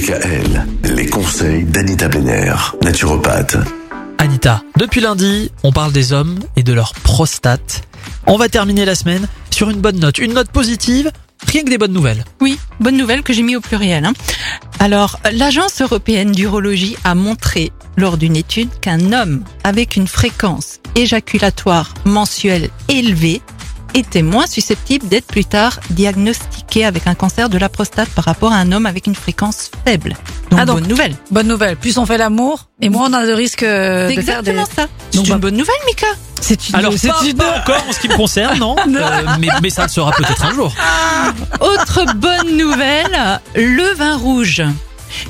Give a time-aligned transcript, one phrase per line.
[0.00, 0.66] DKL,
[0.96, 3.58] les conseils d'Anita Benner, naturopathe.
[4.16, 7.82] Anita, depuis lundi, on parle des hommes et de leur prostate.
[8.26, 11.10] On va terminer la semaine sur une bonne note, une note positive,
[11.48, 12.24] rien que des bonnes nouvelles.
[12.40, 14.06] Oui, bonne nouvelle que j'ai mis au pluriel.
[14.06, 14.14] hein.
[14.78, 21.92] Alors, l'Agence européenne d'urologie a montré lors d'une étude qu'un homme avec une fréquence éjaculatoire
[22.06, 23.42] mensuelle élevée
[23.92, 28.52] était moins susceptible d'être plus tard diagnostiqué avec un cancer de la prostate par rapport
[28.52, 30.16] à un homme avec une fréquence faible.
[30.50, 31.14] Donc, Ah, donc, bonne nouvelle.
[31.30, 31.76] Bonne nouvelle.
[31.76, 34.50] Plus on fait l'amour, et moins on a de risque euh, C'est de faire des...
[34.52, 34.88] exactement ça.
[35.10, 36.06] C'est une bah- bonne nouvelle, Mika.
[36.40, 36.76] C'est une...
[36.76, 39.88] Alors c'est une- encore en ce qui me concerne, non, Euh, mais, mais ça le
[39.88, 40.72] sera peut-être un jour.
[41.60, 44.62] Autre bonne nouvelle, le vin rouge.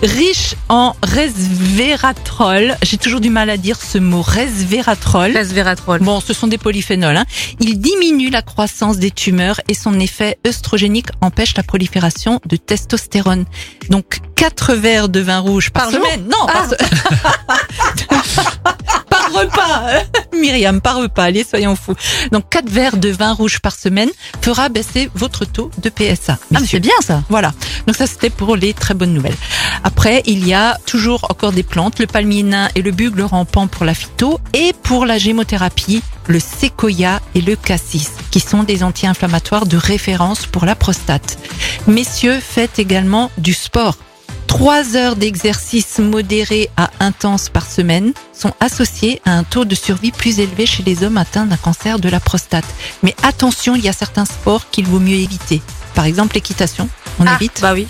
[0.03, 2.77] Riche en resveratrol.
[2.83, 5.37] J'ai toujours du mal à dire ce mot resveratrol.
[5.37, 6.01] Resveratrol.
[6.01, 7.17] Bon, ce sont des polyphénols.
[7.17, 7.25] Hein.
[7.61, 13.45] Il diminue la croissance des tumeurs et son effet œstrogénique empêche la prolifération de testostérone.
[13.89, 16.25] Donc, 4 verres de vin rouge par, semaine.
[16.31, 16.75] Non, par, se-
[19.11, 19.87] par repas.
[20.35, 21.25] Myriam, par repas.
[21.25, 21.95] Allez, soyons fous.
[22.33, 24.11] Donc, 4 verres de vin rouge par semaine
[24.43, 26.39] fera baisser votre taux de PSA.
[26.55, 27.23] Ah, mais c'est bien ça.
[27.29, 27.53] Voilà.
[27.87, 29.37] Donc ça, c'était pour les très bonnes nouvelles.
[29.85, 33.67] Après, il y a toujours encore des plantes, le palmier nain et le bugle rampant
[33.67, 38.83] pour la phyto et pour la gémothérapie, le séquoia et le cassis, qui sont des
[38.83, 41.39] anti-inflammatoires de référence pour la prostate.
[41.87, 43.97] Messieurs, faites également du sport.
[44.47, 50.11] Trois heures d'exercice modéré à intense par semaine sont associés à un taux de survie
[50.11, 52.65] plus élevé chez les hommes atteints d'un cancer de la prostate.
[53.05, 55.63] Mais attention, il y a certains sports qu'il vaut mieux éviter.
[55.95, 56.89] Par exemple, l'équitation,
[57.19, 57.59] on Ah, évite.
[57.61, 57.87] Bah oui.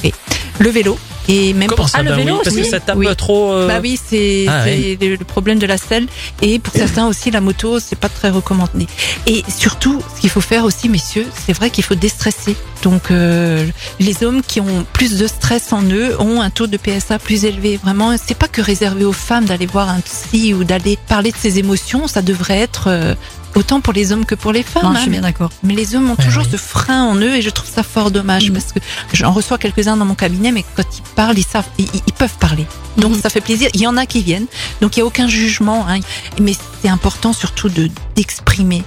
[0.59, 2.71] Le vélo et même Comment pour ça Ah, le bah oui, vélo Parce que aussi
[2.71, 3.07] ça tape Oui.
[3.17, 3.53] trop.
[3.53, 6.07] euh, bah oui, c'est Ah, le problème de la selle
[6.43, 8.87] et pour certains aussi la moto, c'est pas très recommandé.
[9.27, 12.57] Et surtout, ce qu'il faut faire aussi, messieurs, c'est vrai qu'il faut déstresser.
[12.83, 13.67] Donc euh,
[14.01, 17.45] les hommes qui ont plus de stress en eux ont un taux de PSA plus
[17.45, 17.79] élevé.
[17.83, 21.37] Vraiment, c'est pas que réservé aux femmes d'aller voir un psy ou d'aller parler de
[21.37, 22.09] ses émotions.
[22.09, 23.15] Ça devrait être euh,
[23.55, 24.83] autant pour les hommes que pour les femmes.
[24.85, 24.95] Non, hein.
[24.97, 25.51] je suis bien d'accord.
[25.63, 28.11] Mais les hommes ont Ouais, toujours ce frein en eux et je trouve ça fort
[28.11, 28.55] dommage Mhm.
[28.55, 28.79] parce que
[29.13, 32.36] j'en reçois quelques-uns dans mon cabinet, mais quand ils parlent, ils savent, ils, ils peuvent
[32.39, 32.67] parler.
[32.97, 33.20] Donc Mhm.
[33.20, 33.69] ça fait plaisir.
[33.74, 34.47] Il y en a qui viennent,
[34.80, 35.86] donc il y a aucun jugement.
[35.89, 36.01] Hein.
[36.41, 38.83] Mais c'est important surtout de d'exprimer.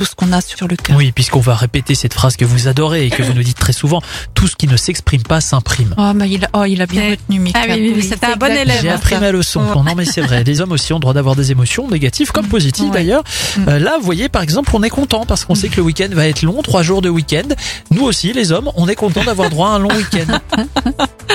[0.00, 0.96] Tout ce qu'on a sur le cœur.
[0.96, 3.74] Oui, puisqu'on va répéter cette phrase que vous adorez et que vous nous dites très
[3.74, 4.00] souvent,
[4.32, 5.94] tout ce qui ne s'exprime pas s'imprime.
[5.98, 7.60] Oh, mais il a, oh, il a bien retenu Mika.
[7.62, 8.78] Ah oui, oui, oui, c'était un bon élève.
[8.80, 9.20] J'ai appris ça.
[9.20, 9.60] ma leçon.
[9.60, 9.74] Ouais.
[9.84, 12.46] Non mais c'est vrai, les hommes aussi ont le droit d'avoir des émotions négatives comme
[12.48, 12.94] positives Ouais.
[12.94, 13.24] d'ailleurs.
[13.58, 13.68] Mm.
[13.68, 16.08] Euh, là, vous voyez, par exemple, on est content parce qu'on sait que le week-end
[16.12, 17.48] va être long, trois jours de week-end.
[17.90, 20.38] Nous aussi, les hommes, on est content d'avoir droit à un long week-end.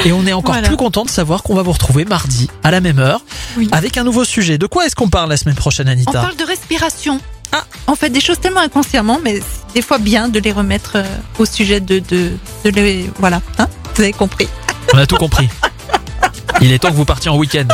[0.06, 0.68] Et on est encore Voilà.
[0.68, 3.22] plus content de savoir qu'on va vous retrouver mardi à la même heure
[3.58, 3.70] Oui.
[3.72, 4.58] avec un nouveau sujet.
[4.58, 7.20] De quoi est-ce qu'on parle la semaine prochaine, On Anita parle de respiration.
[7.52, 10.94] Ah, on fait des choses tellement inconsciemment, mais c'est des fois bien de les remettre
[10.96, 11.04] euh,
[11.40, 12.32] au sujet de, de,
[12.64, 14.48] de les, voilà, hein vous avez compris.
[14.94, 15.48] On a tout compris.
[16.62, 17.66] Il est temps que vous partiez en week-end.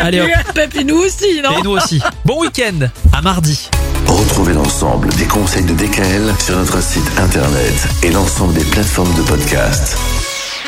[0.00, 0.28] Allez hop,
[0.74, 2.00] Et nous aussi, non et nous aussi.
[2.24, 3.68] Bon week-end, à mardi.
[4.06, 9.22] Retrouvez l'ensemble des conseils de DKL sur notre site internet et l'ensemble des plateformes de
[9.22, 9.96] podcast.